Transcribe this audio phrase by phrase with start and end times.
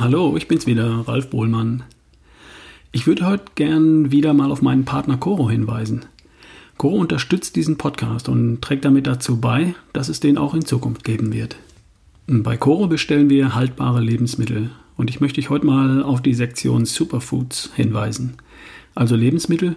[0.00, 1.82] Hallo, ich bin's wieder, Ralf Bohlmann.
[2.90, 6.06] Ich würde heute gern wieder mal auf meinen Partner Coro hinweisen.
[6.78, 11.04] Coro unterstützt diesen Podcast und trägt damit dazu bei, dass es den auch in Zukunft
[11.04, 11.56] geben wird.
[12.26, 16.86] Bei Coro bestellen wir haltbare Lebensmittel und ich möchte dich heute mal auf die Sektion
[16.86, 18.38] Superfoods hinweisen.
[18.94, 19.76] Also Lebensmittel,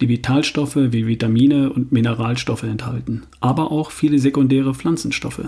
[0.00, 5.44] die Vitalstoffe wie Vitamine und Mineralstoffe enthalten, aber auch viele sekundäre Pflanzenstoffe.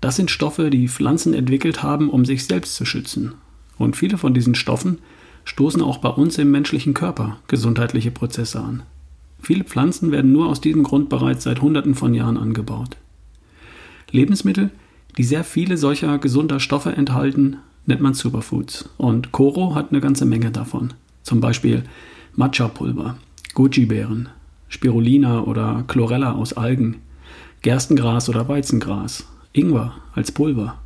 [0.00, 3.34] Das sind Stoffe, die Pflanzen entwickelt haben, um sich selbst zu schützen.
[3.78, 4.98] Und viele von diesen Stoffen
[5.44, 8.82] stoßen auch bei uns im menschlichen Körper gesundheitliche Prozesse an.
[9.42, 12.96] Viele Pflanzen werden nur aus diesem Grund bereits seit Hunderten von Jahren angebaut.
[14.10, 14.70] Lebensmittel,
[15.16, 17.56] die sehr viele solcher gesunder Stoffe enthalten,
[17.86, 18.88] nennt man Superfoods.
[18.98, 20.92] Und Koro hat eine ganze Menge davon.
[21.22, 21.84] Zum Beispiel
[22.36, 23.16] Matcha-Pulver,
[23.54, 24.28] Goji-Beeren,
[24.68, 26.96] Spirulina oder Chlorella aus Algen,
[27.62, 30.78] Gerstengras oder Weizengras, Ingwer als Pulver.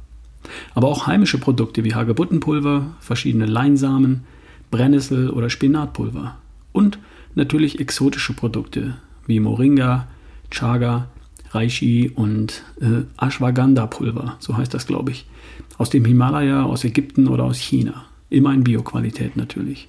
[0.75, 4.25] Aber auch heimische Produkte wie Hagebuttenpulver, verschiedene Leinsamen,
[4.71, 6.37] Brennnessel oder Spinatpulver.
[6.73, 6.99] Und
[7.35, 10.09] natürlich exotische Produkte wie Moringa,
[10.51, 11.09] Chaga,
[11.51, 15.27] Reishi und äh, Ashwagandha-Pulver, so heißt das, glaube ich.
[15.79, 18.05] Aus dem Himalaya, aus Ägypten oder aus China.
[18.29, 19.89] Immer in Bioqualität natürlich.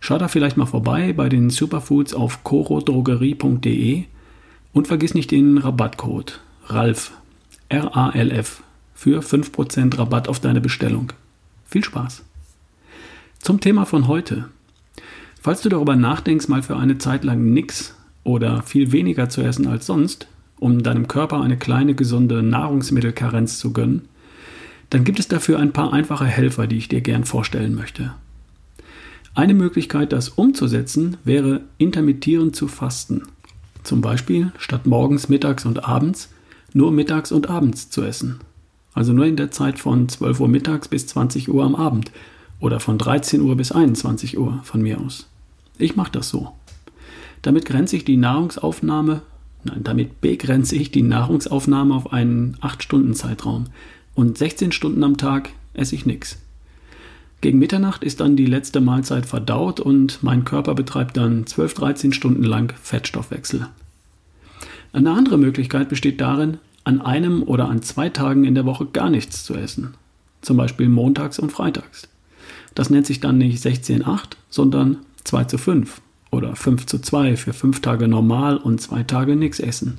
[0.00, 4.04] Schau da vielleicht mal vorbei bei den Superfoods auf corodrogerie.de
[4.72, 7.12] und vergiss nicht den Rabattcode RALF
[7.72, 8.62] RALF
[8.94, 11.12] für 5% Rabatt auf deine Bestellung.
[11.64, 12.22] Viel Spaß!
[13.38, 14.48] Zum Thema von heute.
[15.40, 19.66] Falls du darüber nachdenkst, mal für eine Zeit lang nichts oder viel weniger zu essen
[19.66, 20.28] als sonst,
[20.60, 24.02] um deinem Körper eine kleine gesunde Nahrungsmittelkarenz zu gönnen,
[24.90, 28.12] dann gibt es dafür ein paar einfache Helfer, die ich dir gern vorstellen möchte.
[29.34, 33.22] Eine Möglichkeit, das umzusetzen, wäre intermittierend zu fasten.
[33.82, 36.28] Zum Beispiel statt morgens, mittags und abends
[36.74, 38.40] nur mittags und abends zu essen.
[38.94, 42.12] Also nur in der Zeit von 12 Uhr mittags bis 20 Uhr am Abend
[42.60, 45.26] oder von 13 Uhr bis 21 Uhr von mir aus.
[45.78, 46.52] Ich mache das so.
[47.42, 49.22] Damit grenze ich die Nahrungsaufnahme,
[49.64, 53.66] nein, damit begrenze ich die Nahrungsaufnahme auf einen 8-Stunden-Zeitraum
[54.14, 56.38] und 16 Stunden am Tag esse ich nichts.
[57.40, 62.44] Gegen Mitternacht ist dann die letzte Mahlzeit verdaut und mein Körper betreibt dann 12-13 Stunden
[62.44, 63.66] lang Fettstoffwechsel.
[64.92, 69.08] Eine andere Möglichkeit besteht darin, an einem oder an zwei Tagen in der Woche gar
[69.08, 69.94] nichts zu essen.
[70.40, 72.08] Zum Beispiel montags und freitags.
[72.74, 77.52] Das nennt sich dann nicht 16-8, sondern 2 zu 5 oder 5 zu 2 für
[77.52, 79.98] 5 Tage normal und 2 Tage nichts essen.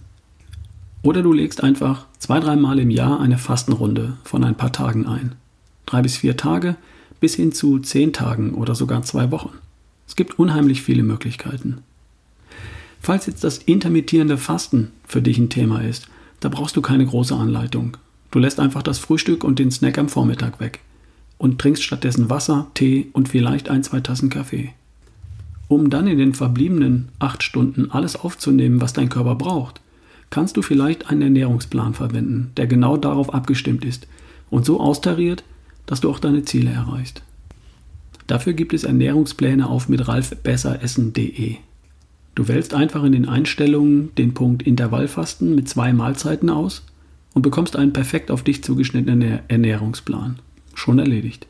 [1.03, 5.35] Oder du legst einfach zwei, dreimal im Jahr eine Fastenrunde von ein paar Tagen ein.
[5.85, 6.77] Drei bis vier Tage
[7.19, 9.51] bis hin zu zehn Tagen oder sogar zwei Wochen.
[10.07, 11.79] Es gibt unheimlich viele Möglichkeiten.
[13.03, 16.08] Falls jetzt das intermittierende Fasten für dich ein Thema ist,
[16.40, 17.97] da brauchst du keine große Anleitung.
[18.31, 20.80] Du lässt einfach das Frühstück und den Snack am Vormittag weg
[21.38, 24.74] und trinkst stattdessen Wasser, Tee und vielleicht ein, zwei Tassen Kaffee.
[25.68, 29.81] Um dann in den verbliebenen acht Stunden alles aufzunehmen, was dein Körper braucht,
[30.30, 34.08] kannst du vielleicht einen Ernährungsplan verwenden, der genau darauf abgestimmt ist
[34.50, 35.44] und so austariert,
[35.85, 37.22] dass du auch deine Ziele erreichst.
[38.28, 41.58] Dafür gibt es Ernährungspläne auf mit ralfbesseressen.de.
[42.35, 46.83] Du wählst einfach in den Einstellungen den Punkt Intervallfasten mit zwei Mahlzeiten aus
[47.33, 50.39] und bekommst einen perfekt auf dich zugeschnittenen Ernährungsplan.
[50.73, 51.47] Schon erledigt.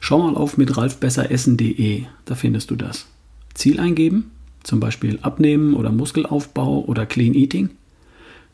[0.00, 3.06] Schau mal auf mit ralfbesseressen.de, da findest du das.
[3.54, 4.30] Ziel eingeben,
[4.62, 7.70] zum Beispiel Abnehmen oder Muskelaufbau oder Clean Eating,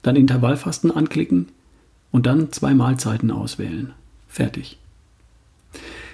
[0.03, 1.49] dann Intervallfasten anklicken
[2.11, 3.93] und dann zwei Mahlzeiten auswählen.
[4.29, 4.79] Fertig.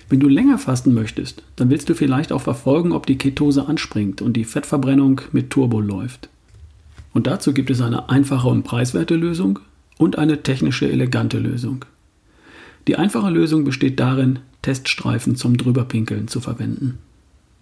[0.09, 4.23] Wenn du länger fasten möchtest, dann willst du vielleicht auch verfolgen, ob die Ketose anspringt
[4.23, 6.29] und die Fettverbrennung mit Turbo läuft.
[7.13, 9.59] Und dazu gibt es eine einfache und preiswerte Lösung
[9.99, 11.85] und eine technische elegante Lösung.
[12.87, 16.99] Die einfache Lösung besteht darin, Teststreifen zum Drüberpinkeln zu verwenden.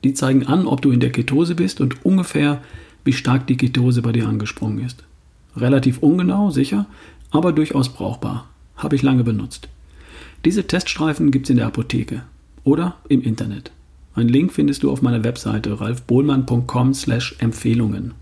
[0.03, 2.61] Die zeigen an, ob du in der Ketose bist und ungefähr,
[3.05, 5.03] wie stark die Ketose bei dir angesprungen ist.
[5.57, 6.87] Relativ ungenau, sicher,
[7.31, 8.51] aber durchaus brauchbar.
[8.77, 9.69] Habe ich lange benutzt.
[10.45, 12.23] Diese Teststreifen gibt es in der Apotheke
[12.65, 13.71] oder im Internet.
[14.15, 18.13] Einen Link findest du auf meiner Webseite ralfbohlmann.com/empfehlungen.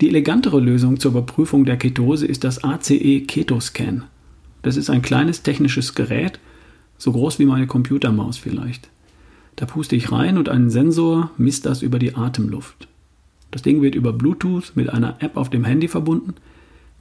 [0.00, 4.04] Die elegantere Lösung zur Überprüfung der Ketose ist das ACE Ketoscan.
[4.62, 6.40] Das ist ein kleines technisches Gerät,
[6.98, 8.88] so groß wie meine Computermaus vielleicht.
[9.56, 12.88] Da puste ich rein und ein Sensor misst das über die Atemluft.
[13.50, 16.34] Das Ding wird über Bluetooth mit einer App auf dem Handy verbunden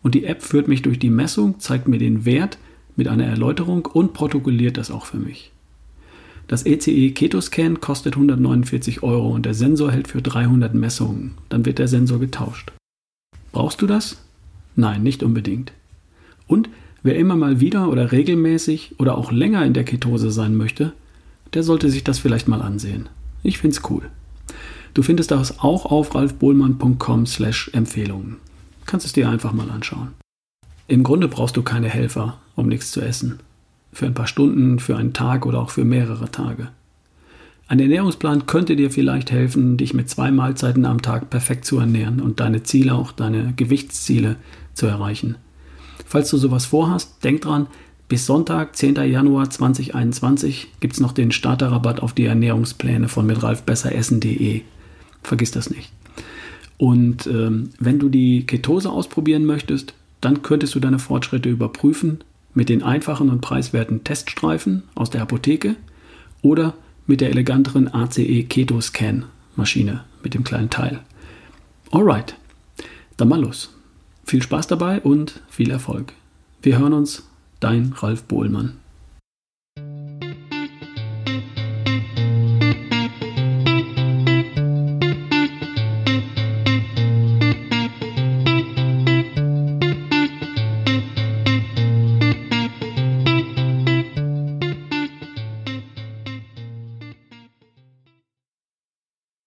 [0.03, 2.57] und die App führt mich durch die Messung, zeigt mir den Wert
[2.95, 5.52] mit einer Erläuterung und protokolliert das auch für mich.
[6.47, 11.35] Das ECE Ketoscan kostet 149 Euro und der Sensor hält für 300 Messungen.
[11.49, 12.71] Dann wird der Sensor getauscht.
[13.51, 14.17] Brauchst du das?
[14.75, 15.73] Nein, nicht unbedingt.
[16.47, 16.69] Und
[17.03, 20.93] Wer immer mal wieder oder regelmäßig oder auch länger in der Ketose sein möchte,
[21.53, 23.09] der sollte sich das vielleicht mal ansehen.
[23.43, 24.09] Ich find's cool.
[24.93, 28.37] Du findest das auch auf ralfbohlmann.com slash Empfehlungen.
[28.85, 30.09] Kannst es dir einfach mal anschauen.
[30.87, 33.39] Im Grunde brauchst du keine Helfer, um nichts zu essen.
[33.93, 36.69] Für ein paar Stunden, für einen Tag oder auch für mehrere Tage.
[37.67, 42.19] Ein Ernährungsplan könnte dir vielleicht helfen, dich mit zwei Mahlzeiten am Tag perfekt zu ernähren
[42.19, 44.35] und deine Ziele, auch deine Gewichtsziele
[44.73, 45.37] zu erreichen.
[46.05, 47.67] Falls du sowas vorhast, denk dran,
[48.09, 48.95] bis Sonntag, 10.
[49.09, 54.61] Januar 2021, gibt es noch den Starterrabatt auf die Ernährungspläne von mitralfbesseressen.de.
[55.23, 55.91] Vergiss das nicht.
[56.77, 62.19] Und ähm, wenn du die Ketose ausprobieren möchtest, dann könntest du deine Fortschritte überprüfen
[62.53, 65.75] mit den einfachen und preiswerten Teststreifen aus der Apotheke
[66.41, 66.73] oder
[67.07, 70.99] mit der eleganteren ACE Keto Scan Maschine mit dem kleinen Teil.
[71.91, 72.35] Alright,
[73.17, 73.73] dann mal los.
[74.25, 76.13] Viel Spaß dabei und viel Erfolg.
[76.61, 77.23] Wir hören uns,
[77.59, 78.77] dein Ralf Bohlmann.